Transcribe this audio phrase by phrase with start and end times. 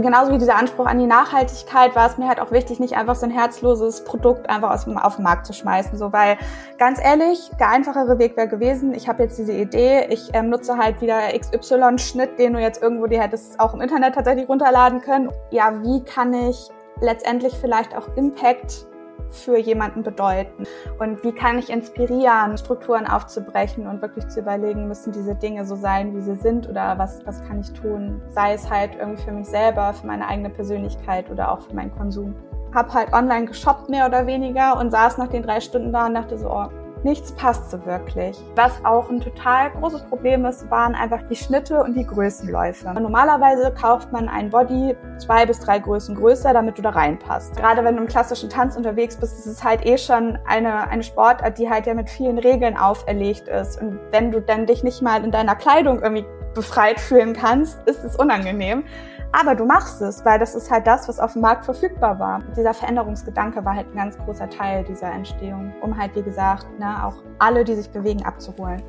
[0.00, 3.14] genauso wie dieser Anspruch an die Nachhaltigkeit war es mir halt auch wichtig, nicht einfach
[3.14, 5.96] so ein herzloses Produkt einfach aus, auf den Markt zu schmeißen.
[5.96, 6.36] So, weil
[6.78, 10.76] ganz ehrlich, der einfachere Weg wäre gewesen, ich habe jetzt diese Idee, ich ähm, nutze
[10.76, 15.30] halt wieder XY-Schnitt, den du jetzt irgendwo dir hättest auch im Internet tatsächlich runterladen können.
[15.50, 16.68] Ja, wie kann ich
[17.00, 18.87] letztendlich vielleicht auch Impact
[19.30, 20.64] für jemanden bedeuten?
[20.98, 25.76] Und wie kann ich inspirieren, Strukturen aufzubrechen und wirklich zu überlegen, müssen diese Dinge so
[25.76, 28.20] sein, wie sie sind oder was, was kann ich tun?
[28.30, 31.94] Sei es halt irgendwie für mich selber, für meine eigene Persönlichkeit oder auch für meinen
[31.96, 32.34] Konsum.
[32.74, 36.14] Hab halt online geshoppt mehr oder weniger und saß nach den drei Stunden da und
[36.14, 36.68] dachte so, oh,
[37.04, 38.36] nichts passt so wirklich.
[38.54, 42.88] Was auch ein total großes Problem ist, waren einfach die Schnitte und die Größenläufe.
[43.00, 47.56] Normalerweise kauft man ein Body zwei bis drei Größen größer, damit du da reinpasst.
[47.56, 51.02] Gerade wenn du im klassischen Tanz unterwegs bist, ist es halt eh schon eine, eine
[51.02, 53.80] Sportart, die halt ja mit vielen Regeln auferlegt ist.
[53.80, 58.04] Und wenn du dann dich nicht mal in deiner Kleidung irgendwie befreit fühlen kannst, ist
[58.04, 58.84] es unangenehm.
[59.30, 62.42] Aber du machst es, weil das ist halt das, was auf dem Markt verfügbar war.
[62.56, 67.04] Dieser Veränderungsgedanke war halt ein ganz großer Teil dieser Entstehung, um halt, wie gesagt, ne,
[67.04, 68.82] auch alle, die sich bewegen, abzuholen.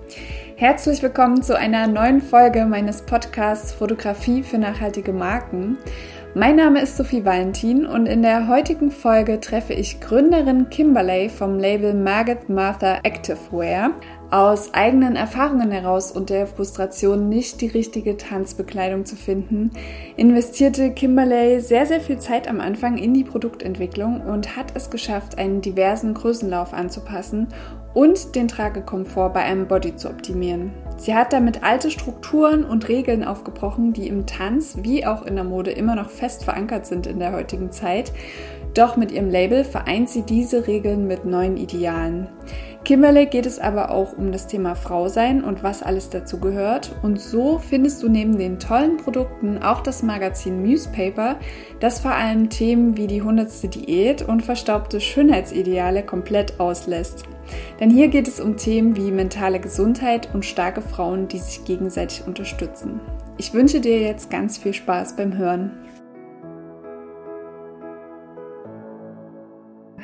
[0.56, 5.78] Herzlich willkommen zu einer neuen Folge meines Podcasts Fotografie für nachhaltige Marken.
[6.36, 11.58] Mein Name ist Sophie Valentin und in der heutigen Folge treffe ich Gründerin Kimberley vom
[11.58, 13.92] Label Margaret Martha Activewear
[14.32, 19.72] aus eigenen Erfahrungen heraus und der Frustration, nicht die richtige Tanzbekleidung zu finden,
[20.18, 25.40] investierte Kimberley sehr, sehr viel Zeit am Anfang in die Produktentwicklung und hat es geschafft,
[25.40, 27.48] einen diversen Größenlauf anzupassen
[27.96, 30.72] und den Tragekomfort bei einem Body zu optimieren.
[30.98, 35.44] Sie hat damit alte Strukturen und Regeln aufgebrochen, die im Tanz wie auch in der
[35.44, 38.12] Mode immer noch fest verankert sind in der heutigen Zeit.
[38.76, 42.28] Doch mit ihrem Label vereint sie diese Regeln mit neuen Idealen.
[42.86, 46.96] Kimberley geht es aber auch um das Thema Frau sein und was alles dazu gehört.
[47.04, 51.38] Und so findest du neben den tollen Produkten auch das Magazin Newspaper,
[51.80, 53.76] das vor allem Themen wie die 100.
[53.76, 57.26] Diät und verstaubte Schönheitsideale komplett auslässt.
[57.80, 62.24] Denn hier geht es um Themen wie mentale Gesundheit und starke Frauen, die sich gegenseitig
[62.26, 63.00] unterstützen.
[63.38, 65.72] Ich wünsche dir jetzt ganz viel Spaß beim Hören.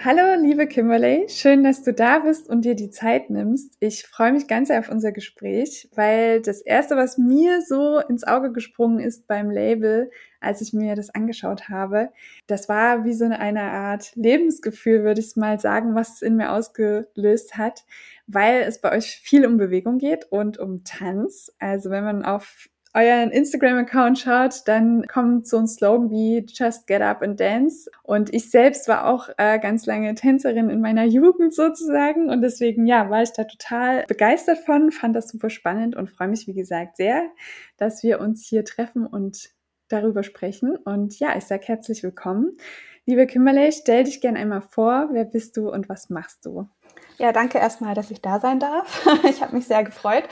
[0.04, 3.76] Hallo, liebe Kimberly, schön, dass du da bist und dir die Zeit nimmst.
[3.80, 8.24] Ich freue mich ganz sehr auf unser Gespräch, weil das erste, was mir so ins
[8.24, 12.10] Auge gesprungen ist beim Label, als ich mir das angeschaut habe,
[12.48, 16.52] das war wie so eine Art Lebensgefühl, würde ich mal sagen, was es in mir
[16.52, 17.86] ausgelöst hat,
[18.28, 21.52] weil es bei euch viel um Bewegung geht und um Tanz.
[21.60, 27.02] Also wenn man auf euren Instagram-Account schaut, dann kommt so ein Slogan wie Just Get
[27.02, 27.92] Up and Dance.
[28.04, 32.30] Und ich selbst war auch äh, ganz lange Tänzerin in meiner Jugend sozusagen.
[32.30, 36.30] Und deswegen, ja, war ich da total begeistert von, fand das super spannend und freue
[36.30, 37.30] mich, wie gesagt, sehr,
[37.78, 39.50] dass wir uns hier treffen und
[39.90, 40.78] darüber sprechen.
[40.78, 42.58] Und ja, ich sage herzlich willkommen.
[43.06, 45.10] Liebe Kimberley, stell dich gerne einmal vor.
[45.12, 46.70] Wer bist du und was machst du?
[47.18, 49.08] Ja, danke erstmal, dass ich da sein darf.
[49.24, 50.26] ich habe mich sehr gefreut.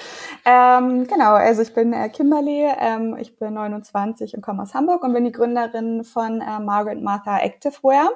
[0.45, 5.03] Ähm, genau, also ich bin äh, Kimberly, ähm, ich bin 29 und komme aus Hamburg
[5.03, 8.09] und bin die Gründerin von äh, Margaret Martha Activewear.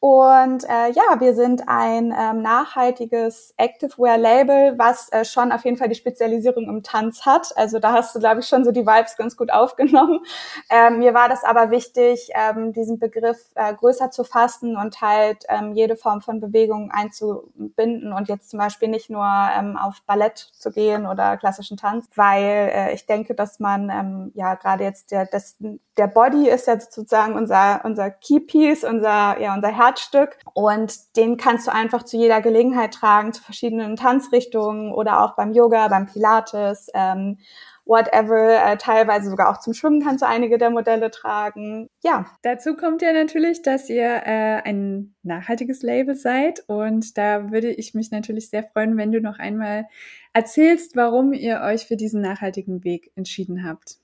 [0.00, 5.88] Und äh, ja, wir sind ein ähm, nachhaltiges Activewear-Label, was äh, schon auf jeden Fall
[5.88, 7.48] die Spezialisierung im Tanz hat.
[7.56, 10.20] Also da hast du, glaube ich, schon so die Vibes ganz gut aufgenommen.
[10.70, 15.44] Ähm, mir war das aber wichtig, ähm, diesen Begriff äh, größer zu fassen und halt
[15.48, 20.36] ähm, jede Form von Bewegung einzubinden und jetzt zum Beispiel nicht nur ähm, auf Ballett
[20.36, 25.10] zu gehen oder klassischen Tanz, weil äh, ich denke, dass man ähm, ja gerade jetzt
[25.10, 25.56] der, das,
[25.96, 30.38] der Body ist ja sozusagen unser, unser Keypiece, unser, ja, unser Herzstück.
[30.54, 35.52] Und den kannst du einfach zu jeder Gelegenheit tragen, zu verschiedenen Tanzrichtungen oder auch beim
[35.52, 37.38] Yoga, beim Pilates, ähm,
[37.84, 38.64] whatever.
[38.64, 41.88] Äh, teilweise sogar auch zum Schwimmen kannst du einige der Modelle tragen.
[42.02, 42.26] Ja.
[42.42, 46.62] Dazu kommt ja natürlich, dass ihr äh, ein nachhaltiges Label seid.
[46.68, 49.86] Und da würde ich mich natürlich sehr freuen, wenn du noch einmal
[50.32, 53.98] erzählst, warum ihr euch für diesen nachhaltigen Weg entschieden habt.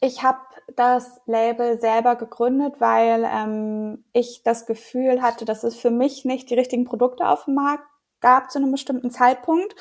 [0.00, 0.38] Ich habe
[0.76, 6.50] das Label selber gegründet, weil ähm, ich das Gefühl hatte, dass es für mich nicht
[6.50, 7.84] die richtigen Produkte auf dem Markt
[8.20, 9.74] gab zu einem bestimmten Zeitpunkt.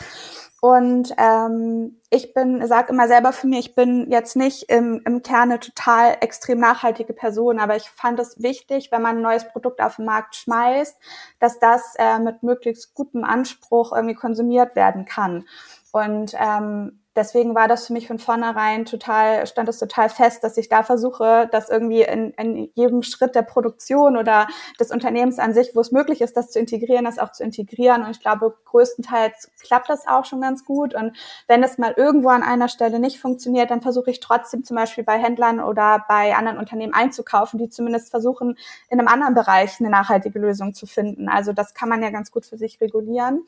[0.59, 5.21] Und ähm, ich bin, sage immer selber für mich, ich bin jetzt nicht im, im
[5.21, 9.81] Kerne total extrem nachhaltige Person, aber ich fand es wichtig, wenn man ein neues Produkt
[9.81, 10.97] auf den Markt schmeißt,
[11.39, 15.45] dass das äh, mit möglichst gutem Anspruch irgendwie konsumiert werden kann.
[15.91, 20.55] Und ähm, deswegen war das für mich von vornherein total, stand es total fest, dass
[20.55, 24.47] ich da versuche, das irgendwie in, in jedem Schritt der Produktion oder
[24.79, 28.03] des Unternehmens an sich, wo es möglich ist, das zu integrieren, das auch zu integrieren.
[28.03, 30.93] Und ich glaube, größtenteils klappt das auch schon ganz gut.
[30.93, 31.17] Und
[31.47, 35.03] wenn es mal irgendwo an einer Stelle nicht funktioniert, dann versuche ich trotzdem zum Beispiel
[35.03, 38.57] bei Händlern oder bei anderen Unternehmen einzukaufen, die zumindest versuchen,
[38.89, 41.27] in einem anderen Bereich eine nachhaltige Lösung zu finden.
[41.27, 43.45] Also das kann man ja ganz gut für sich regulieren.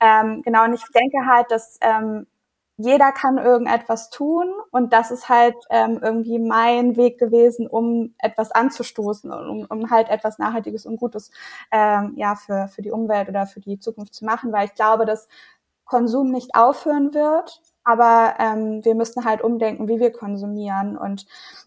[0.00, 2.26] Ähm, genau, und ich denke halt, dass ähm,
[2.78, 8.52] jeder kann irgendetwas tun und das ist halt ähm, irgendwie mein Weg gewesen, um etwas
[8.52, 11.30] anzustoßen und um, um halt etwas Nachhaltiges und Gutes
[11.72, 15.06] ähm, ja für, für die Umwelt oder für die Zukunft zu machen, weil ich glaube,
[15.06, 15.28] dass
[15.86, 21.26] Konsum nicht aufhören wird, aber ähm, wir müssen halt umdenken, wie wir konsumieren und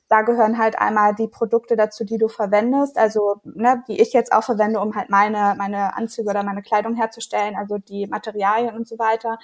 [0.09, 4.33] da gehören halt einmal die Produkte dazu, die du verwendest, also ne, die ich jetzt
[4.33, 8.87] auch verwende, um halt meine meine Anzüge oder meine Kleidung herzustellen, also die Materialien und
[8.87, 9.37] so weiter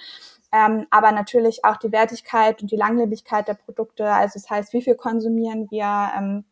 [0.52, 4.08] ähm, aber natürlich auch die Wertigkeit und die Langlebigkeit der Produkte.
[4.10, 6.44] Also das heißt, wie viel konsumieren wir ähm,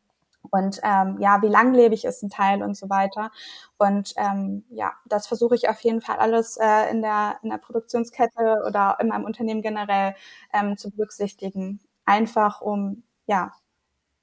[0.50, 3.30] und ähm, ja, wie langlebig ist ein Teil und so weiter.
[3.78, 7.58] Und ähm, ja, das versuche ich auf jeden Fall alles äh, in der in der
[7.58, 10.14] Produktionskette oder in meinem Unternehmen generell
[10.52, 13.52] ähm, zu berücksichtigen, einfach um ja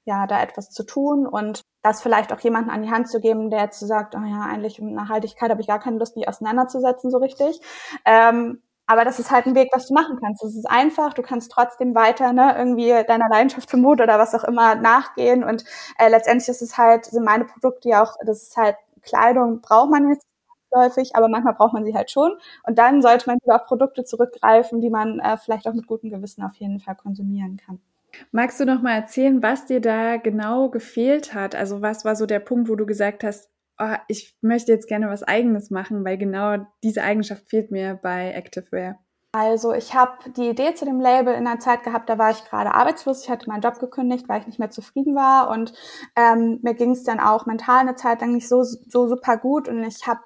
[0.04, 3.50] ja da etwas zu tun und das vielleicht auch jemanden an die Hand zu geben,
[3.50, 6.28] der jetzt so sagt, oh ja, eigentlich um Nachhaltigkeit habe ich gar keine Lust, mich
[6.28, 7.60] auseinanderzusetzen so richtig.
[8.04, 10.42] Ähm, aber das ist halt ein Weg, was du machen kannst.
[10.44, 14.34] Es ist einfach, du kannst trotzdem weiter ne, irgendwie deiner Leidenschaft für Mode oder was
[14.34, 15.44] auch immer nachgehen.
[15.44, 15.64] Und
[15.98, 19.90] äh, letztendlich ist es halt, sind meine Produkte ja auch, das ist halt Kleidung, braucht
[19.90, 20.26] man jetzt
[20.74, 22.32] häufig, aber manchmal braucht man sie halt schon.
[22.64, 26.10] Und dann sollte man lieber auf Produkte zurückgreifen, die man äh, vielleicht auch mit gutem
[26.10, 27.80] Gewissen auf jeden Fall konsumieren kann.
[28.30, 31.54] Magst du noch mal erzählen, was dir da genau gefehlt hat?
[31.54, 35.08] Also was war so der Punkt, wo du gesagt hast, oh, ich möchte jetzt gerne
[35.08, 38.98] was Eigenes machen, weil genau diese Eigenschaft fehlt mir bei Activewear.
[39.34, 42.44] Also ich habe die Idee zu dem Label in der Zeit gehabt, da war ich
[42.44, 45.72] gerade arbeitslos, ich hatte meinen Job gekündigt, weil ich nicht mehr zufrieden war und
[46.16, 49.68] ähm, mir ging es dann auch mental eine Zeit lang nicht so, so super gut
[49.68, 50.20] und ich habe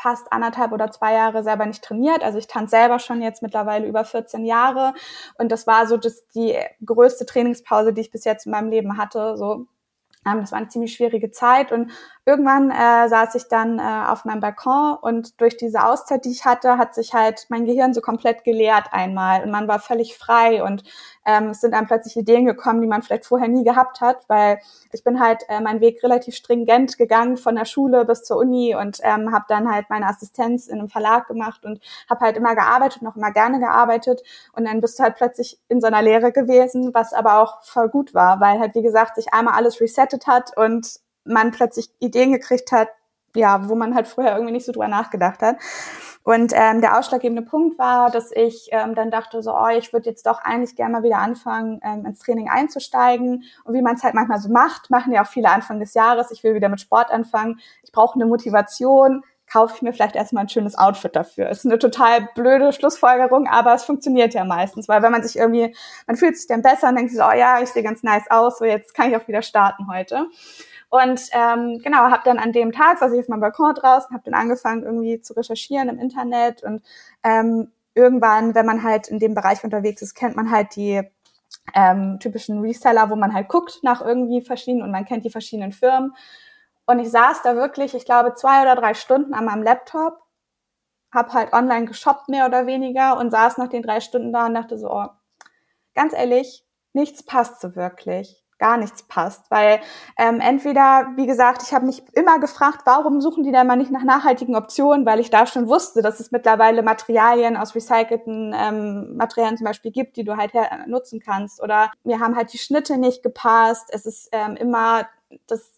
[0.00, 2.22] fast anderthalb oder zwei Jahre selber nicht trainiert.
[2.22, 4.94] Also ich tanze selber schon jetzt mittlerweile über 14 Jahre
[5.38, 8.96] und das war so das, die größte Trainingspause, die ich bis jetzt in meinem Leben
[8.96, 9.36] hatte.
[9.36, 9.66] So
[10.26, 11.92] ähm, das war eine ziemlich schwierige Zeit und
[12.30, 16.44] irgendwann äh, saß ich dann äh, auf meinem Balkon und durch diese Auszeit, die ich
[16.44, 20.62] hatte, hat sich halt mein Gehirn so komplett geleert einmal und man war völlig frei
[20.62, 20.84] und
[21.26, 24.60] ähm, es sind dann plötzlich Ideen gekommen, die man vielleicht vorher nie gehabt hat, weil
[24.92, 28.76] ich bin halt äh, meinen Weg relativ stringent gegangen von der Schule bis zur Uni
[28.76, 32.54] und ähm, habe dann halt meine Assistenz in einem Verlag gemacht und habe halt immer
[32.54, 34.22] gearbeitet, noch immer gerne gearbeitet
[34.52, 37.88] und dann bist du halt plötzlich in so einer Lehre gewesen, was aber auch voll
[37.88, 42.32] gut war, weil halt wie gesagt sich einmal alles resettet hat und man plötzlich Ideen
[42.32, 42.88] gekriegt hat,
[43.34, 45.56] ja, wo man halt vorher irgendwie nicht so drüber nachgedacht hat.
[46.22, 50.10] Und ähm, der ausschlaggebende Punkt war, dass ich ähm, dann dachte, so, oh, ich würde
[50.10, 53.44] jetzt doch eigentlich gerne mal wieder anfangen, ähm, ins Training einzusteigen.
[53.64, 56.30] Und wie man es halt manchmal so macht, machen ja auch viele Anfang des Jahres.
[56.30, 57.58] Ich will wieder mit Sport anfangen.
[57.82, 59.22] Ich brauche eine Motivation.
[59.50, 61.48] Kaufe ich mir vielleicht erstmal ein schönes Outfit dafür.
[61.48, 65.74] Ist eine total blöde Schlussfolgerung, aber es funktioniert ja meistens, weil wenn man sich irgendwie,
[66.06, 68.58] man fühlt sich dann besser und denkt so, oh ja, ich sehe ganz nice aus,
[68.58, 70.26] so jetzt kann ich auch wieder starten heute.
[70.90, 74.24] Und ähm, genau, habe dann an dem Tag, saß ich auf meinem Balkon draußen, habe
[74.24, 76.82] dann angefangen irgendwie zu recherchieren im Internet und
[77.22, 81.00] ähm, irgendwann, wenn man halt in dem Bereich unterwegs ist, kennt man halt die
[81.74, 85.70] ähm, typischen Reseller, wo man halt guckt nach irgendwie verschiedenen und man kennt die verschiedenen
[85.70, 86.12] Firmen.
[86.86, 90.18] Und ich saß da wirklich, ich glaube, zwei oder drei Stunden an meinem Laptop,
[91.12, 94.54] habe halt online geshoppt mehr oder weniger und saß nach den drei Stunden da und
[94.54, 95.06] dachte so, oh,
[95.94, 99.50] ganz ehrlich, nichts passt so wirklich gar nichts passt.
[99.50, 99.80] Weil
[100.16, 103.90] ähm, entweder, wie gesagt, ich habe mich immer gefragt, warum suchen die da mal nicht
[103.90, 109.16] nach nachhaltigen Optionen, weil ich da schon wusste, dass es mittlerweile Materialien aus recycelten ähm,
[109.16, 111.60] Materialien zum Beispiel gibt, die du halt her nutzen kannst.
[111.60, 113.88] Oder mir haben halt die Schnitte nicht gepasst.
[113.90, 115.08] Es ist ähm, immer
[115.48, 115.72] das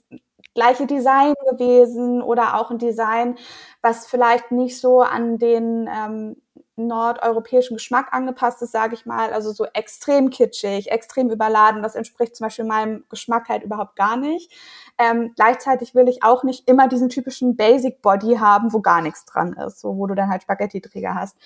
[0.55, 3.37] gleiche Design gewesen oder auch ein Design,
[3.81, 6.37] was vielleicht nicht so an den ähm,
[6.77, 9.33] nordeuropäischen Geschmack angepasst ist, sage ich mal.
[9.33, 11.83] Also so extrem kitschig, extrem überladen.
[11.83, 14.51] Das entspricht zum Beispiel meinem Geschmack halt überhaupt gar nicht.
[14.99, 19.25] Ähm, gleichzeitig will ich auch nicht immer diesen typischen Basic Body haben, wo gar nichts
[19.27, 21.37] dran ist, so wo du dann halt Spaghetti-Träger hast.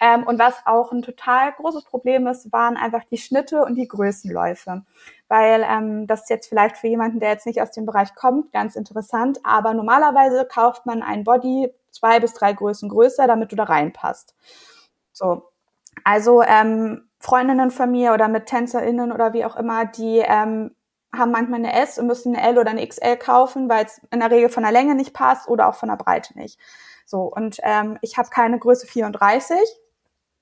[0.00, 3.88] Ähm, und was auch ein total großes Problem ist, waren einfach die Schnitte und die
[3.88, 4.82] Größenläufe.
[5.28, 8.52] Weil ähm, das ist jetzt vielleicht für jemanden, der jetzt nicht aus dem Bereich kommt,
[8.52, 9.40] ganz interessant.
[9.42, 14.34] Aber normalerweise kauft man ein Body zwei bis drei Größen größer, damit du da reinpasst.
[15.12, 15.50] So.
[16.04, 20.76] Also ähm, Freundinnen von mir oder mit TänzerInnen oder wie auch immer, die ähm,
[21.12, 24.20] haben manchmal eine S und müssen eine L oder eine XL kaufen, weil es in
[24.20, 26.60] der Regel von der Länge nicht passt oder auch von der Breite nicht.
[27.04, 29.58] So, und ähm, ich habe keine Größe 34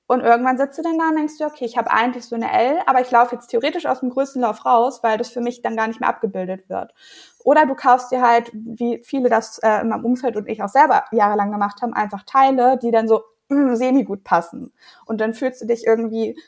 [0.08, 2.52] Und irgendwann sitzt du dann da und denkst du, okay, ich habe eigentlich so eine
[2.52, 5.76] L, aber ich laufe jetzt theoretisch aus dem Größenlauf raus, weil das für mich dann
[5.76, 6.94] gar nicht mehr abgebildet wird.
[7.42, 10.68] Oder du kaufst dir halt, wie viele das äh, in meinem Umfeld und ich auch
[10.68, 14.72] selber jahrelang gemacht haben, einfach Teile, die dann so mh, semi gut passen.
[15.06, 16.38] Und dann fühlst du dich irgendwie,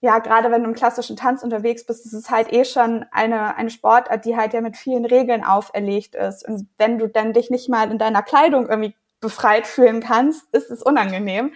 [0.00, 3.56] ja, gerade wenn du im klassischen Tanz unterwegs bist, ist es halt eh schon eine,
[3.56, 6.46] eine Sportart, die halt ja mit vielen Regeln auferlegt ist.
[6.46, 10.70] Und wenn du dann dich nicht mal in deiner Kleidung irgendwie befreit fühlen kannst, ist
[10.70, 11.52] es unangenehm.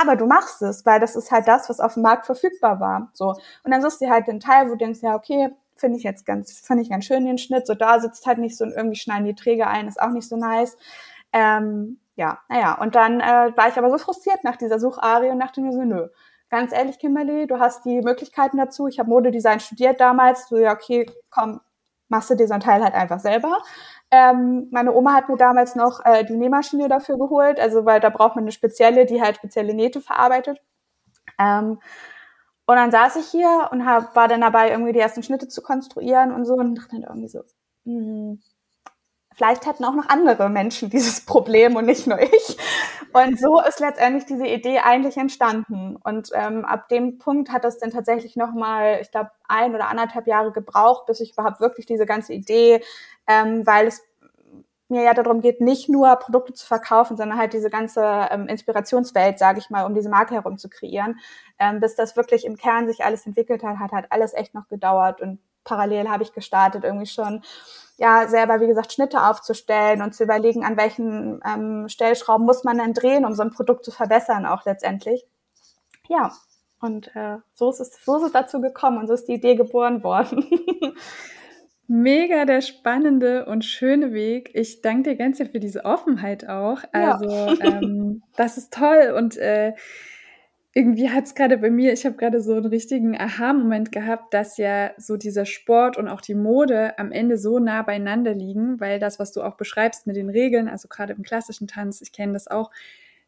[0.00, 3.10] Aber du machst es, weil das ist halt das, was auf dem Markt verfügbar war.
[3.14, 3.30] So.
[3.64, 6.24] Und dann suchst du halt den Teil, wo du denkst, ja, okay, finde ich jetzt
[6.24, 7.66] ganz, finde ich ganz schön den Schnitt.
[7.66, 10.28] So da sitzt halt nicht so und irgendwie schneiden die Träger ein, ist auch nicht
[10.28, 10.76] so nice.
[11.32, 12.78] Ähm, ja, naja.
[12.80, 15.82] Und dann äh, war ich aber so frustriert nach dieser Sucharie und dachte mir so,
[15.82, 16.08] nö.
[16.48, 18.86] Ganz ehrlich, Kimberly, du hast die Möglichkeiten dazu.
[18.86, 20.48] Ich habe Modedesign studiert damals.
[20.48, 21.60] So, ja, okay, komm,
[22.08, 23.58] machst du dir so ein Teil halt einfach selber.
[24.10, 28.08] Ähm, meine Oma hat mir damals noch äh, die Nähmaschine dafür geholt, also weil da
[28.10, 30.60] braucht man eine spezielle, die halt spezielle Nähte verarbeitet.
[31.38, 31.80] Ähm,
[32.66, 35.62] und dann saß ich hier und hab, war dann dabei, irgendwie die ersten Schnitte zu
[35.62, 37.40] konstruieren und so und dachte dann irgendwie so,
[37.84, 38.42] mh, hm,
[39.38, 42.58] vielleicht hätten auch noch andere Menschen dieses Problem und nicht nur ich.
[43.12, 45.96] Und so ist letztendlich diese Idee eigentlich entstanden.
[45.96, 50.26] Und ähm, ab dem Punkt hat das dann tatsächlich nochmal, ich glaube, ein oder anderthalb
[50.26, 52.82] Jahre gebraucht, bis ich überhaupt wirklich diese ganze Idee,
[53.28, 54.02] ähm, weil es
[54.88, 59.38] mir ja darum geht, nicht nur Produkte zu verkaufen, sondern halt diese ganze ähm, Inspirationswelt,
[59.38, 61.20] sage ich mal, um diese Marke herum zu kreieren.
[61.58, 64.66] Ähm, bis das wirklich im Kern sich alles entwickelt hat, hat halt alles echt noch
[64.68, 67.42] gedauert und parallel habe ich gestartet, irgendwie schon
[67.98, 72.78] ja selber, wie gesagt, Schnitte aufzustellen und zu überlegen, an welchen ähm, Stellschrauben muss man
[72.78, 75.26] denn drehen, um so ein Produkt zu verbessern, auch letztendlich.
[76.08, 76.32] Ja,
[76.80, 79.56] und äh, so, ist es, so ist es dazu gekommen und so ist die Idee
[79.56, 80.44] geboren worden.
[81.88, 84.50] Mega der spannende und schöne Weg.
[84.54, 86.82] Ich danke dir ganz sehr für diese Offenheit auch.
[86.92, 87.54] Also, ja.
[87.64, 89.72] ähm, das ist toll und äh,
[90.78, 94.58] irgendwie hat es gerade bei mir, ich habe gerade so einen richtigen Aha-Moment gehabt, dass
[94.58, 99.00] ja so dieser Sport und auch die Mode am Ende so nah beieinander liegen, weil
[99.00, 102.34] das, was du auch beschreibst mit den Regeln, also gerade im klassischen Tanz, ich kenne
[102.34, 102.70] das auch,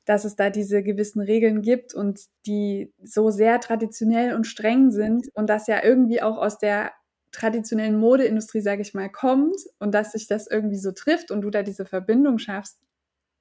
[0.04, 5.26] dass es da diese gewissen Regeln gibt und die so sehr traditionell und streng sind
[5.34, 6.92] und das ja irgendwie auch aus der
[7.32, 11.50] traditionellen Modeindustrie, sage ich mal, kommt und dass sich das irgendwie so trifft und du
[11.50, 12.78] da diese Verbindung schaffst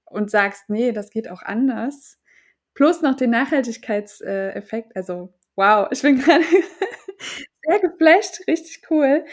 [0.05, 2.19] und sagst, nee, das geht auch anders
[2.79, 4.95] plus noch den Nachhaltigkeitseffekt.
[4.95, 6.45] Also, wow, ich bin gerade
[7.61, 9.25] sehr geflasht, richtig cool.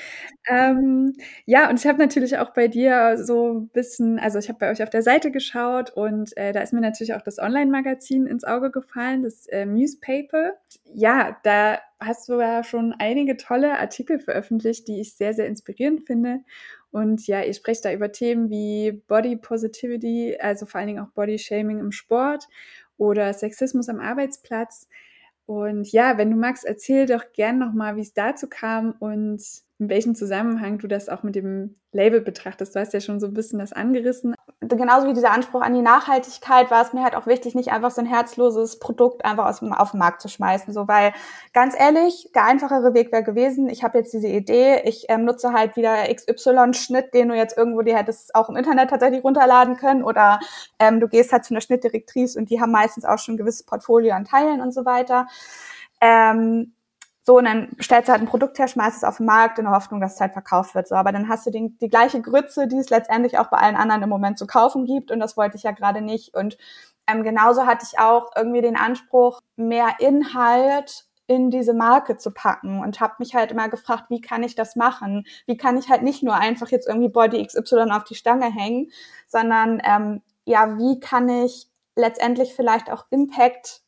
[0.48, 4.58] Ähm, ja, und ich habe natürlich auch bei dir so ein bisschen, also ich habe
[4.58, 8.26] bei euch auf der Seite geschaut und äh, da ist mir natürlich auch das Online-Magazin
[8.26, 10.54] ins Auge gefallen, das äh, Newspaper.
[10.92, 16.04] Ja, da hast du ja schon einige tolle Artikel veröffentlicht, die ich sehr, sehr inspirierend
[16.04, 16.40] finde.
[16.90, 21.10] Und ja, ihr sprecht da über Themen wie Body Positivity, also vor allen Dingen auch
[21.10, 22.48] Body Shaming im Sport
[22.98, 24.88] oder Sexismus am Arbeitsplatz.
[25.46, 29.42] Und ja, wenn du magst, erzähl doch gern nochmal, wie es dazu kam und
[29.78, 32.74] in welchem Zusammenhang du das auch mit dem Label betrachtest.
[32.74, 34.34] Du hast ja schon so ein bisschen das angerissen.
[34.60, 37.90] Genauso wie dieser Anspruch an die Nachhaltigkeit war es mir halt auch wichtig, nicht einfach
[37.90, 40.72] so ein herzloses Produkt einfach aus auf den Markt zu schmeißen.
[40.72, 41.12] So, weil
[41.52, 45.52] ganz ehrlich, der einfachere Weg wäre gewesen, ich habe jetzt diese Idee, ich ähm, nutze
[45.52, 50.02] halt wieder XY-Schnitt, den du jetzt irgendwo dir hättest auch im Internet tatsächlich runterladen können
[50.02, 50.40] oder
[50.78, 53.64] ähm, du gehst halt zu einer Schnittdirektrice und die haben meistens auch schon ein gewisses
[53.64, 55.26] Portfolio an Teilen und so weiter.
[56.00, 56.72] Ähm,
[57.26, 59.64] so, und dann stellst du halt ein Produkt her, schmeißt es auf den Markt in
[59.64, 60.86] der Hoffnung, dass es halt verkauft wird.
[60.86, 63.74] So, aber dann hast du den, die gleiche Grütze, die es letztendlich auch bei allen
[63.74, 65.10] anderen im Moment zu kaufen gibt.
[65.10, 66.36] Und das wollte ich ja gerade nicht.
[66.36, 66.56] Und
[67.08, 72.80] ähm, genauso hatte ich auch irgendwie den Anspruch, mehr Inhalt in diese Marke zu packen
[72.80, 75.26] und habe mich halt immer gefragt, wie kann ich das machen?
[75.46, 78.92] Wie kann ich halt nicht nur einfach jetzt irgendwie Body XY auf die Stange hängen,
[79.26, 81.66] sondern ähm, ja, wie kann ich
[81.96, 83.82] letztendlich vielleicht auch Impact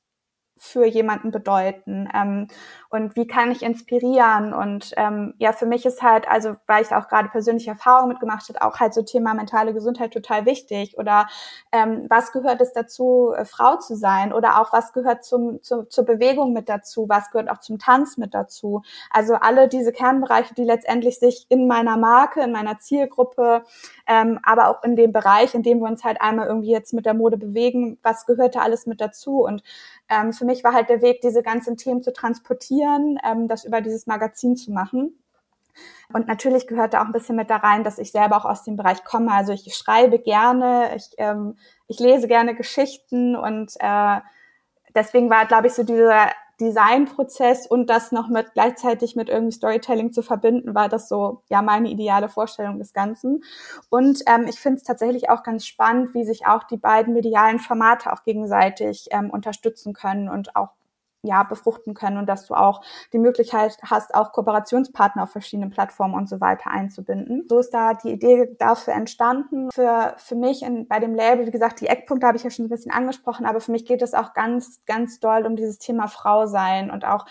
[0.59, 2.49] für jemanden bedeuten ähm,
[2.91, 4.53] und wie kann ich inspirieren?
[4.53, 8.49] Und ähm, ja für mich ist halt also weil ich auch gerade persönliche Erfahrungen mitgemacht
[8.49, 10.97] habe auch halt so Thema mentale Gesundheit total wichtig.
[10.99, 11.27] Oder
[11.73, 14.33] ähm, was gehört es dazu äh, Frau zu sein?
[14.33, 17.09] Oder auch was gehört zum, zu, zur Bewegung mit dazu?
[17.09, 18.83] Was gehört auch zum Tanz mit dazu?
[19.11, 23.65] Also alle diese Kernbereiche die letztendlich sich in meiner Marke in meiner Zielgruppe
[24.09, 27.07] ähm, aber auch in dem Bereich in dem wir uns halt einmal irgendwie jetzt mit
[27.07, 29.63] der Mode bewegen was gehört da alles mit dazu und
[30.09, 33.81] ähm, für mich war halt der Weg, diese ganzen Themen zu transportieren, ähm, das über
[33.81, 35.19] dieses Magazin zu machen.
[36.13, 38.65] Und natürlich gehört da auch ein bisschen mit da rein, dass ich selber auch aus
[38.65, 39.31] dem Bereich komme.
[39.31, 44.21] Also ich schreibe gerne, ich, ähm, ich lese gerne Geschichten und äh,
[44.95, 50.13] deswegen war, glaube ich, so dieser Designprozess und das noch mit gleichzeitig mit irgendwie Storytelling
[50.13, 53.45] zu verbinden, war das so ja meine ideale Vorstellung des Ganzen.
[53.91, 57.59] Und ähm, ich finde es tatsächlich auch ganz spannend, wie sich auch die beiden medialen
[57.59, 60.78] Formate auch gegenseitig ähm, unterstützen können und auch
[61.23, 62.81] ja, befruchten können und dass du auch
[63.13, 67.45] die Möglichkeit hast, auch Kooperationspartner auf verschiedenen Plattformen und so weiter einzubinden.
[67.49, 69.71] So ist da die Idee dafür entstanden.
[69.73, 72.67] Für, für mich in, bei dem Label, wie gesagt, die Eckpunkte habe ich ja schon
[72.67, 76.07] ein bisschen angesprochen, aber für mich geht es auch ganz, ganz doll um dieses Thema
[76.07, 77.27] Frau sein und auch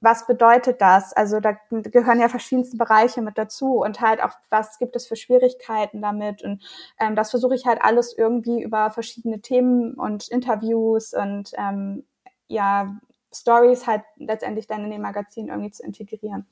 [0.00, 1.12] was bedeutet das?
[1.12, 5.16] Also da gehören ja verschiedenste Bereiche mit dazu und halt auch, was gibt es für
[5.16, 6.42] Schwierigkeiten damit?
[6.42, 6.62] Und
[7.00, 12.04] ähm, das versuche ich halt alles irgendwie über verschiedene Themen und Interviews und ähm,
[12.48, 12.98] ja,
[13.32, 16.46] Stories halt letztendlich dann in dem Magazin irgendwie zu integrieren.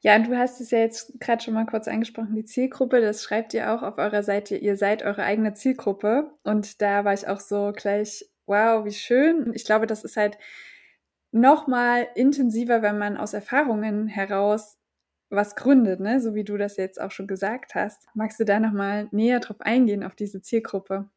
[0.00, 3.22] Ja, und du hast es ja jetzt gerade schon mal kurz angesprochen, die Zielgruppe, das
[3.22, 6.30] schreibt ihr auch auf eurer Seite, ihr seid eure eigene Zielgruppe.
[6.44, 9.52] Und da war ich auch so gleich, wow, wie schön.
[9.54, 10.38] Ich glaube, das ist halt
[11.32, 14.78] noch mal intensiver, wenn man aus Erfahrungen heraus
[15.30, 16.20] was gründet, ne?
[16.20, 18.06] so wie du das jetzt auch schon gesagt hast.
[18.14, 21.08] Magst du da noch mal näher drauf eingehen, auf diese Zielgruppe?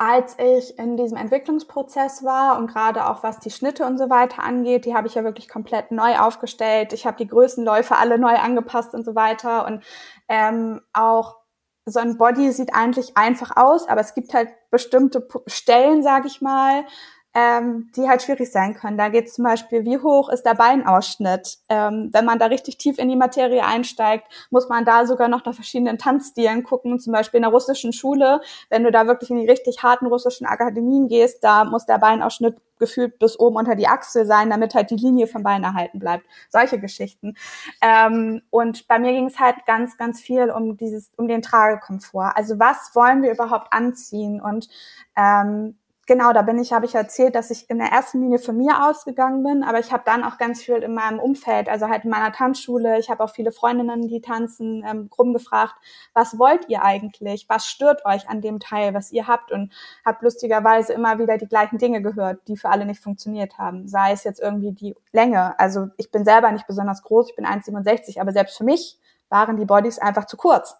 [0.00, 4.42] Als ich in diesem Entwicklungsprozess war und gerade auch was die Schnitte und so weiter
[4.42, 6.94] angeht, die habe ich ja wirklich komplett neu aufgestellt.
[6.94, 9.84] Ich habe die Größenläufe alle neu angepasst und so weiter und
[10.26, 11.36] ähm, auch
[11.84, 16.40] so ein Body sieht eigentlich einfach aus, aber es gibt halt bestimmte Stellen, sage ich
[16.40, 16.86] mal,
[17.34, 18.98] ähm, die halt schwierig sein können.
[18.98, 21.58] Da geht zum Beispiel, wie hoch ist der Beinausschnitt?
[21.68, 25.44] Ähm, wenn man da richtig tief in die Materie einsteigt, muss man da sogar noch
[25.44, 26.98] nach verschiedenen Tanzstilen gucken.
[26.98, 30.46] Zum Beispiel in der russischen Schule, wenn du da wirklich in die richtig harten russischen
[30.46, 34.90] Akademien gehst, da muss der Beinausschnitt gefühlt bis oben unter die Achsel sein, damit halt
[34.90, 36.24] die Linie vom Bein erhalten bleibt.
[36.48, 37.36] Solche Geschichten.
[37.80, 42.32] Ähm, und bei mir ging es halt ganz, ganz viel um dieses, um den Tragekomfort.
[42.34, 44.40] Also was wollen wir überhaupt anziehen?
[44.40, 44.68] Und
[45.16, 45.76] ähm,
[46.10, 48.84] genau, da bin ich, habe ich erzählt, dass ich in der ersten Linie von mir
[48.84, 52.10] ausgegangen bin, aber ich habe dann auch ganz viel in meinem Umfeld, also halt in
[52.10, 55.76] meiner Tanzschule, ich habe auch viele Freundinnen, die tanzen, ähm, rumgefragt,
[56.12, 57.48] was wollt ihr eigentlich?
[57.48, 59.52] Was stört euch an dem Teil, was ihr habt?
[59.52, 59.72] Und
[60.04, 63.86] habe lustigerweise immer wieder die gleichen Dinge gehört, die für alle nicht funktioniert haben.
[63.86, 65.56] Sei es jetzt irgendwie die Länge.
[65.60, 68.98] Also ich bin selber nicht besonders groß, ich bin 1,67, aber selbst für mich
[69.28, 70.74] waren die Bodies einfach zu kurz.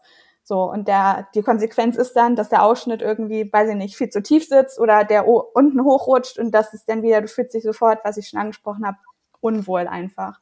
[0.51, 4.11] So, und der, die Konsequenz ist dann, dass der Ausschnitt irgendwie, weiß ich nicht, viel
[4.11, 7.63] zu tief sitzt oder der unten hochrutscht und das ist dann wieder, du fühlst dich
[7.63, 8.97] sofort, was ich schon angesprochen habe,
[9.39, 10.41] unwohl einfach.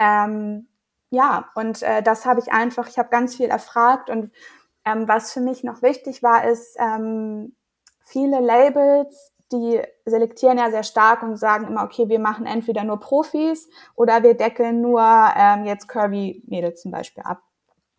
[0.00, 0.66] Ähm,
[1.10, 4.32] ja, und äh, das habe ich einfach, ich habe ganz viel erfragt und
[4.84, 7.54] ähm, was für mich noch wichtig war, ist, ähm,
[8.00, 12.98] viele Labels, die selektieren ja sehr stark und sagen immer, okay, wir machen entweder nur
[12.98, 15.00] Profis oder wir deckeln nur
[15.36, 17.42] ähm, jetzt Curvy-Mädels zum Beispiel ab.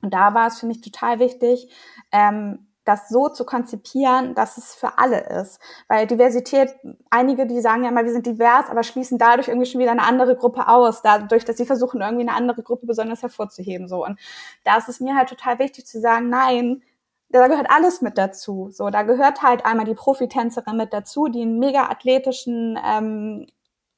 [0.07, 1.69] Und da war es für mich total wichtig,
[2.13, 5.59] ähm, das so zu konzipieren, dass es für alle ist.
[5.89, 6.73] Weil Diversität,
[7.09, 10.03] einige, die sagen ja immer, wir sind divers, aber schließen dadurch irgendwie schon wieder eine
[10.03, 13.89] andere Gruppe aus, dadurch, dass sie versuchen, irgendwie eine andere Gruppe besonders hervorzuheben.
[13.89, 14.05] So.
[14.05, 14.17] Und
[14.63, 16.81] da ist es mir halt total wichtig zu sagen, nein,
[17.27, 18.69] da gehört alles mit dazu.
[18.71, 23.47] So, da gehört halt einmal die Profitänzerin mit dazu, die einen mega athletischen ähm,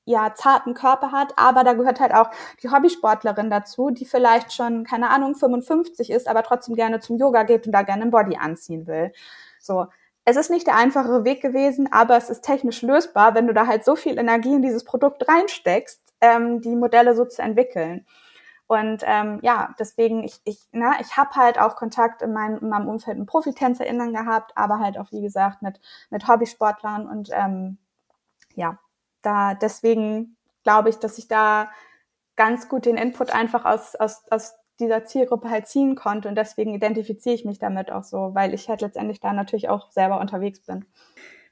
[0.09, 2.31] ja, zarten Körper hat, aber da gehört halt auch
[2.63, 7.43] die Hobbysportlerin dazu, die vielleicht schon, keine Ahnung, 55 ist, aber trotzdem gerne zum Yoga
[7.43, 9.13] geht und da gerne ein Body anziehen will.
[9.59, 9.85] So.
[10.25, 13.67] Es ist nicht der einfachere Weg gewesen, aber es ist technisch lösbar, wenn du da
[13.67, 18.05] halt so viel Energie in dieses Produkt reinsteckst, ähm, die Modelle so zu entwickeln.
[18.65, 20.67] Und ähm, ja, deswegen, ich, ich,
[21.01, 24.97] ich habe halt auch Kontakt in, mein, in meinem Umfeld mit ProfitänzerInnen gehabt, aber halt
[24.97, 27.77] auch, wie gesagt, mit, mit Hobbysportlern und ähm,
[28.55, 28.79] ja,
[29.21, 31.71] da deswegen glaube ich, dass ich da
[32.35, 36.73] ganz gut den Input einfach aus, aus, aus dieser Zielgruppe halt ziehen konnte und deswegen
[36.73, 40.61] identifiziere ich mich damit auch so, weil ich halt letztendlich da natürlich auch selber unterwegs
[40.61, 40.85] bin.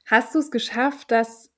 [0.06, 1.52] Hast du es geschafft, dass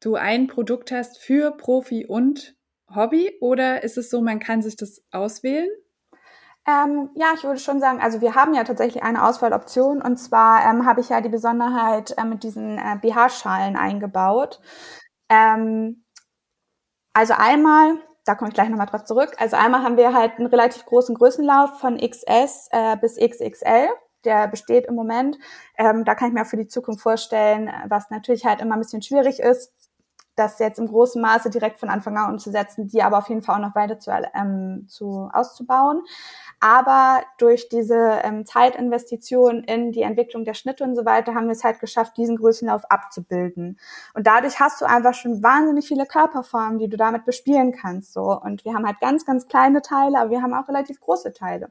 [0.00, 2.56] du ein Produkt hast für Profi und
[2.92, 5.68] Hobby oder ist es so, man kann sich das auswählen?
[6.66, 10.64] Ähm, ja, ich würde schon sagen, also wir haben ja tatsächlich eine Auswahloption und zwar
[10.64, 14.60] ähm, habe ich ja die Besonderheit äh, mit diesen äh, BH-Schalen eingebaut.
[15.28, 16.04] Ähm,
[17.12, 20.46] also einmal, da komme ich gleich nochmal drauf zurück, also einmal haben wir halt einen
[20.46, 23.88] relativ großen Größenlauf von XS äh, bis XXL.
[24.24, 25.36] Der besteht im Moment.
[25.76, 28.80] Ähm, da kann ich mir auch für die Zukunft vorstellen, was natürlich halt immer ein
[28.80, 29.70] bisschen schwierig ist,
[30.36, 33.56] das jetzt im großen Maße direkt von Anfang an umzusetzen, die aber auf jeden Fall
[33.56, 36.02] auch noch weiter zu, ähm, zu auszubauen.
[36.60, 41.52] Aber durch diese ähm, Zeitinvestition in die Entwicklung der Schnitte und so weiter haben wir
[41.52, 43.78] es halt geschafft, diesen Größenlauf abzubilden.
[44.14, 48.12] Und dadurch hast du einfach schon wahnsinnig viele Körperformen, die du damit bespielen kannst.
[48.12, 48.40] So.
[48.40, 51.70] Und wir haben halt ganz, ganz kleine Teile, aber wir haben auch relativ große Teile.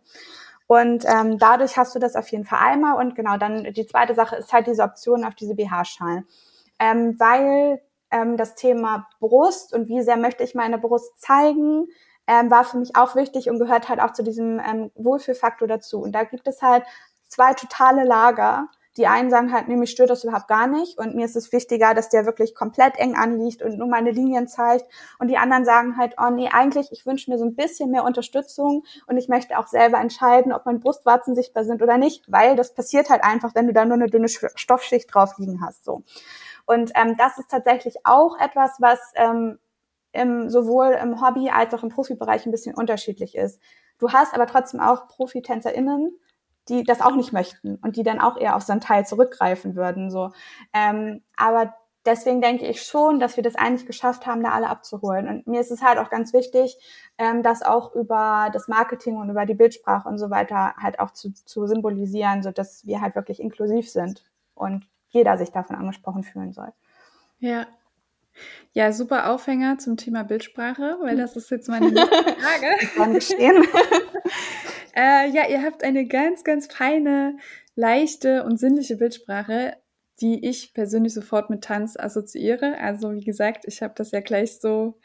[0.67, 2.97] Und ähm, dadurch hast du das auf jeden Fall einmal.
[2.97, 6.25] Und genau, dann die zweite Sache ist halt diese Option auf diese BH-Schalen.
[6.79, 7.81] Ähm, weil
[8.13, 11.87] ähm, das Thema Brust und wie sehr möchte ich meine Brust zeigen,
[12.27, 16.01] ähm, war für mich auch wichtig und gehört halt auch zu diesem ähm, Wohlfühlfaktor dazu.
[16.01, 16.83] Und da gibt es halt
[17.27, 21.15] zwei totale Lager, Die einen sagen halt, nee, mich stört das überhaupt gar nicht und
[21.15, 24.85] mir ist es wichtiger, dass der wirklich komplett eng anliegt und nur meine Linien zeigt.
[25.17, 28.03] Und die anderen sagen halt, oh nee, eigentlich, ich wünsche mir so ein bisschen mehr
[28.03, 32.55] Unterstützung und ich möchte auch selber entscheiden, ob meine Brustwarzen sichtbar sind oder nicht, weil
[32.55, 35.85] das passiert halt einfach, wenn du da nur eine dünne Stoffschicht drauf liegen hast.
[35.85, 36.03] So.
[36.65, 39.59] Und ähm, das ist tatsächlich auch etwas, was ähm,
[40.11, 43.59] im, sowohl im Hobby als auch im Profibereich ein bisschen unterschiedlich ist.
[43.97, 46.17] Du hast aber trotzdem auch Profitänzerinnen,
[46.69, 49.75] die das auch nicht möchten und die dann auch eher auf so einen Teil zurückgreifen
[49.75, 50.09] würden.
[50.09, 50.31] So.
[50.73, 51.73] Ähm, aber
[52.05, 55.27] deswegen denke ich schon, dass wir das eigentlich geschafft haben, da alle abzuholen.
[55.27, 56.77] Und mir ist es halt auch ganz wichtig,
[57.17, 61.11] ähm, das auch über das Marketing und über die Bildsprache und so weiter halt auch
[61.11, 64.23] zu, zu symbolisieren, so dass wir halt wirklich inklusiv sind
[64.53, 66.73] und jeder sich davon angesprochen fühlen soll.
[67.39, 67.67] Ja.
[68.73, 72.87] Ja, super Aufhänger zum Thema Bildsprache, weil das ist jetzt meine Frage.
[74.95, 77.37] Äh, ja, ihr habt eine ganz, ganz feine,
[77.75, 79.75] leichte und sinnliche Bildsprache,
[80.21, 82.77] die ich persönlich sofort mit Tanz assoziiere.
[82.77, 84.99] Also wie gesagt, ich habe das ja gleich so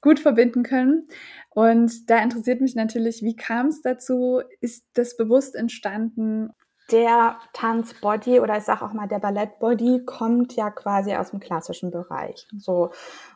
[0.00, 1.06] gut verbinden können.
[1.50, 4.42] Und da interessiert mich natürlich, wie kam es dazu?
[4.60, 6.50] Ist das bewusst entstanden?
[6.92, 11.90] Der Tanzbody oder ich sage auch mal der Ballettbody kommt ja quasi aus dem klassischen
[11.90, 12.46] Bereich.
[12.56, 12.90] So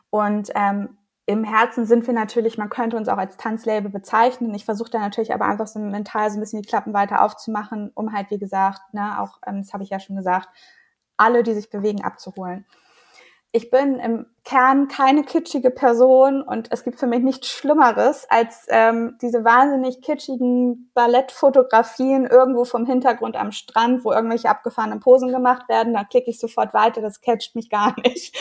[0.09, 4.53] und ähm, im Herzen sind wir natürlich, man könnte uns auch als Tanzlabel bezeichnen.
[4.55, 7.91] Ich versuche da natürlich aber einfach so mental so ein bisschen die Klappen weiter aufzumachen,
[7.95, 10.47] um halt, wie gesagt, ne, auch, ähm, das habe ich ja schon gesagt,
[11.17, 12.65] alle, die sich bewegen, abzuholen
[13.51, 18.65] ich bin im Kern keine kitschige Person und es gibt für mich nichts Schlimmeres als
[18.69, 25.67] ähm, diese wahnsinnig kitschigen Ballettfotografien irgendwo vom Hintergrund am Strand, wo irgendwelche abgefahrenen Posen gemacht
[25.69, 25.93] werden.
[25.93, 28.37] Da klicke ich sofort weiter, das catcht mich gar nicht.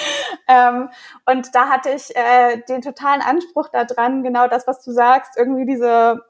[0.48, 0.90] ähm,
[1.24, 5.66] und da hatte ich äh, den totalen Anspruch daran, genau das, was du sagst, irgendwie
[5.66, 6.20] diese,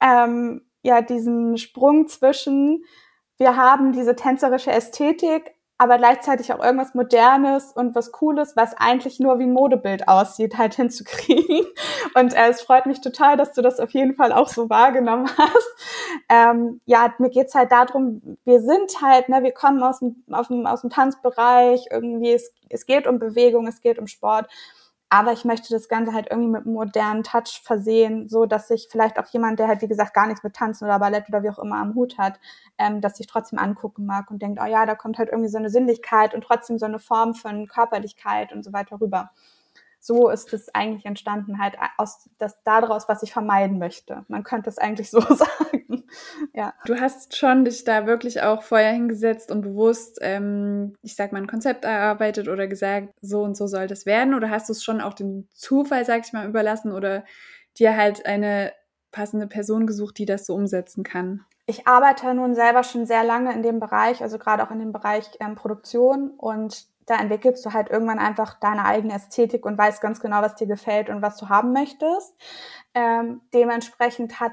[0.00, 2.84] ähm, ja, diesen Sprung zwischen
[3.38, 9.20] wir haben diese tänzerische Ästhetik, aber gleichzeitig auch irgendwas Modernes und was Cooles, was eigentlich
[9.20, 11.66] nur wie ein Modebild aussieht, halt hinzukriegen.
[12.14, 15.28] Und äh, es freut mich total, dass du das auf jeden Fall auch so wahrgenommen
[15.38, 15.68] hast.
[16.28, 20.48] Ähm, ja, mir geht's halt darum, wir sind halt, ne, wir kommen aus dem, aus
[20.48, 24.48] dem, aus dem Tanzbereich, irgendwie, es, es geht um Bewegung, es geht um Sport.
[25.10, 29.18] Aber ich möchte das Ganze halt irgendwie mit modernen Touch versehen, so dass sich vielleicht
[29.18, 31.58] auch jemand, der halt, wie gesagt, gar nichts mit Tanzen oder Ballett oder wie auch
[31.58, 32.38] immer am Hut hat,
[32.76, 35.58] ähm, dass sich trotzdem angucken mag und denkt, oh ja, da kommt halt irgendwie so
[35.58, 39.30] eine Sinnlichkeit und trotzdem so eine Form von Körperlichkeit und so weiter rüber
[40.00, 44.24] so ist es eigentlich entstanden, halt aus das daraus, was ich vermeiden möchte.
[44.28, 45.77] Man könnte es eigentlich so sagen.
[46.54, 46.74] Ja.
[46.84, 51.38] Du hast schon dich da wirklich auch vorher hingesetzt und bewusst, ähm, ich sag mal,
[51.38, 54.34] ein Konzept erarbeitet oder gesagt, so und so soll das werden?
[54.34, 57.24] Oder hast du es schon auch dem Zufall, sag ich mal, überlassen oder
[57.78, 58.72] dir halt eine
[59.10, 61.44] passende Person gesucht, die das so umsetzen kann?
[61.66, 64.92] Ich arbeite nun selber schon sehr lange in dem Bereich, also gerade auch in dem
[64.92, 70.00] Bereich ähm, Produktion und da entwickelst du halt irgendwann einfach deine eigene Ästhetik und weißt
[70.00, 72.34] ganz genau, was dir gefällt und was du haben möchtest.
[72.94, 74.52] Ähm, dementsprechend hat,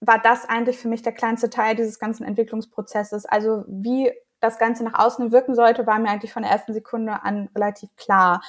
[0.00, 3.26] war das eigentlich für mich der kleinste Teil dieses ganzen Entwicklungsprozesses.
[3.26, 7.22] Also wie das Ganze nach außen wirken sollte, war mir eigentlich von der ersten Sekunde
[7.22, 8.40] an relativ klar.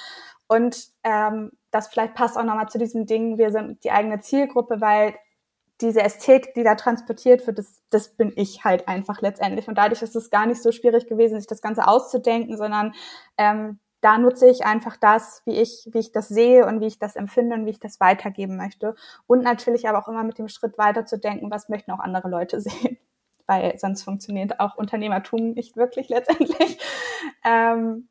[0.46, 4.80] Und ähm, das vielleicht passt auch nochmal zu diesem Ding, wir sind die eigene Zielgruppe,
[4.80, 5.14] weil
[5.80, 9.66] diese Ästhetik, die da transportiert wird, das, das bin ich halt einfach letztendlich.
[9.68, 12.94] Und dadurch ist es gar nicht so schwierig gewesen, sich das Ganze auszudenken, sondern
[13.38, 16.98] ähm, da nutze ich einfach das, wie ich, wie ich das sehe und wie ich
[16.98, 18.94] das empfinde und wie ich das weitergeben möchte.
[19.26, 22.98] Und natürlich aber auch immer mit dem Schritt weiterzudenken, was möchten auch andere Leute sehen.
[23.46, 26.78] Weil sonst funktioniert auch Unternehmertum nicht wirklich letztendlich.
[27.44, 28.08] Ähm,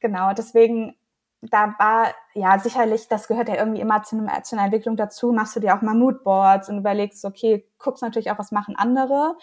[0.00, 0.96] genau, deswegen
[1.40, 5.32] da war ja sicherlich, das gehört ja irgendwie immer zu, einem, zu einer Entwicklung dazu,
[5.32, 9.36] machst du dir auch mal Moodboards und überlegst, okay, guckst natürlich auch, was machen andere.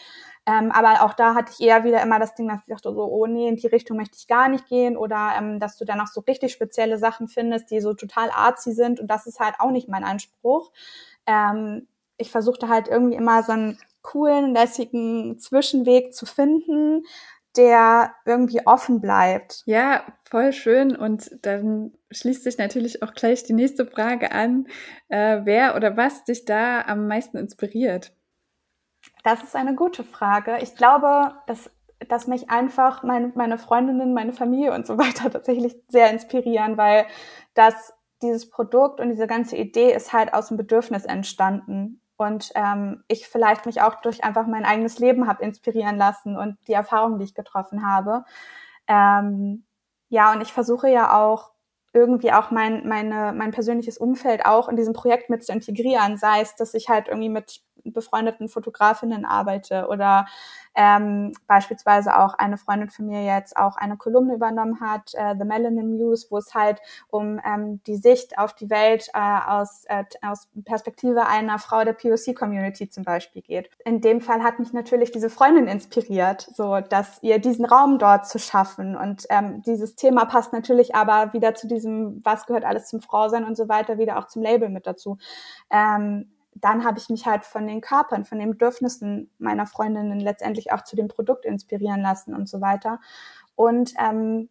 [0.45, 3.03] Ähm, aber auch da hatte ich eher wieder immer das Ding, dass ich dachte so,
[3.05, 6.01] oh nee, in die Richtung möchte ich gar nicht gehen oder ähm, dass du dann
[6.01, 9.55] auch so richtig spezielle Sachen findest, die so total artsy sind und das ist halt
[9.59, 10.71] auch nicht mein Anspruch.
[11.25, 17.05] Ähm, ich versuchte halt irgendwie immer so einen coolen, lässigen Zwischenweg zu finden,
[17.57, 19.63] der irgendwie offen bleibt.
[19.65, 20.95] Ja, voll schön.
[20.95, 24.67] Und dann schließt sich natürlich auch gleich die nächste Frage an.
[25.09, 28.13] Äh, wer oder was dich da am meisten inspiriert?
[29.23, 30.57] Das ist eine gute Frage.
[30.61, 31.71] Ich glaube, dass,
[32.09, 37.05] dass mich einfach meine, meine Freundinnen, meine Familie und so weiter tatsächlich sehr inspirieren, weil
[37.53, 43.03] das dieses Produkt und diese ganze Idee ist halt aus dem Bedürfnis entstanden und ähm,
[43.07, 47.19] ich vielleicht mich auch durch einfach mein eigenes Leben habe inspirieren lassen und die Erfahrungen,
[47.19, 48.23] die ich getroffen habe.
[48.87, 49.65] Ähm,
[50.09, 51.51] ja, und ich versuche ja auch
[51.93, 56.41] irgendwie auch mein, meine, mein persönliches Umfeld auch in diesem Projekt mit zu integrieren, sei
[56.41, 60.25] es, dass ich halt irgendwie mit befreundeten Fotografinnen arbeite oder
[60.75, 65.45] ähm, beispielsweise auch eine Freundin von mir jetzt auch eine Kolumne übernommen hat, äh, The
[65.45, 70.03] Melanin News, wo es halt um ähm, die Sicht auf die Welt äh, aus, äh,
[70.21, 73.69] aus Perspektive einer Frau der POC-Community zum Beispiel geht.
[73.85, 78.27] In dem Fall hat mich natürlich diese Freundin inspiriert, so dass ihr diesen Raum dort
[78.27, 78.97] zu schaffen.
[78.97, 83.45] Und ähm, dieses Thema passt natürlich aber wieder zu diesem, was gehört alles zum Frausein
[83.45, 85.17] und so weiter, wieder auch zum Label mit dazu.
[85.69, 90.71] Ähm, dann habe ich mich halt von den Körpern, von den Bedürfnissen meiner Freundinnen letztendlich
[90.71, 92.99] auch zu dem Produkt inspirieren lassen und so weiter.
[93.55, 94.49] Und ähm,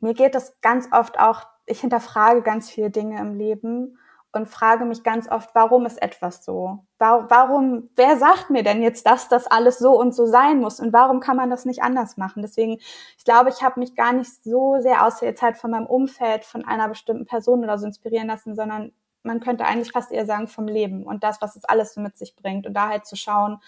[0.00, 3.98] mir geht das ganz oft auch, ich hinterfrage ganz viele Dinge im Leben
[4.32, 6.78] und frage mich ganz oft, warum ist etwas so?
[6.98, 10.80] Warum, wer sagt mir denn jetzt, dass das alles so und so sein muss?
[10.80, 12.40] Und warum kann man das nicht anders machen?
[12.40, 12.78] Deswegen,
[13.18, 16.44] ich glaube, ich habe mich gar nicht so sehr außer jetzt halt von meinem Umfeld,
[16.44, 20.48] von einer bestimmten Person oder so inspirieren lassen, sondern man könnte eigentlich fast eher sagen
[20.48, 23.16] vom Leben und das, was es alles so mit sich bringt und da halt zu
[23.16, 23.58] schauen,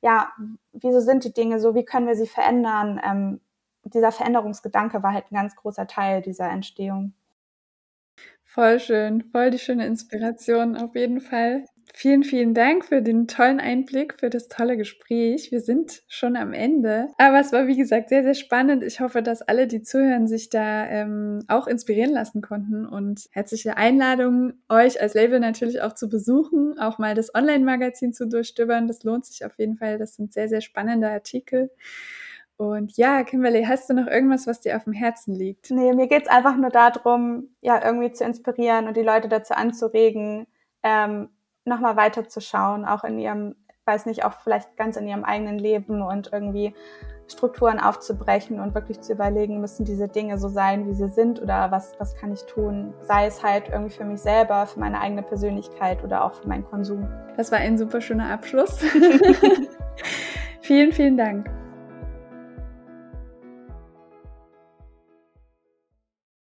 [0.00, 0.32] ja,
[0.72, 3.00] wieso sind die Dinge so, wie können wir sie verändern?
[3.04, 3.40] Ähm,
[3.84, 7.14] dieser Veränderungsgedanke war halt ein ganz großer Teil dieser Entstehung.
[8.44, 11.64] Voll schön, voll die schöne Inspiration auf jeden Fall.
[11.94, 15.52] Vielen, vielen Dank für den tollen Einblick, für das tolle Gespräch.
[15.52, 17.08] Wir sind schon am Ende.
[17.18, 18.82] Aber es war, wie gesagt, sehr, sehr spannend.
[18.82, 22.86] Ich hoffe, dass alle, die zuhören, sich da ähm, auch inspirieren lassen konnten.
[22.86, 28.26] Und herzliche Einladung, euch als Label natürlich auch zu besuchen, auch mal das Online-Magazin zu
[28.26, 28.88] durchstöbern.
[28.88, 29.98] Das lohnt sich auf jeden Fall.
[29.98, 31.70] Das sind sehr, sehr spannende Artikel.
[32.56, 35.70] Und ja, Kimberly, hast du noch irgendwas, was dir auf dem Herzen liegt?
[35.70, 40.46] Nee, mir geht's einfach nur darum, ja, irgendwie zu inspirieren und die Leute dazu anzuregen,
[40.82, 41.28] ähm,
[41.64, 46.30] nochmal weiterzuschauen, auch in ihrem, weiß nicht, auch vielleicht ganz in ihrem eigenen Leben und
[46.32, 46.74] irgendwie
[47.28, 51.70] Strukturen aufzubrechen und wirklich zu überlegen, müssen diese Dinge so sein, wie sie sind oder
[51.70, 52.92] was, was kann ich tun?
[53.02, 56.64] Sei es halt irgendwie für mich selber, für meine eigene Persönlichkeit oder auch für meinen
[56.64, 57.08] Konsum.
[57.36, 58.78] Das war ein super schöner Abschluss.
[60.60, 61.61] vielen, vielen Dank.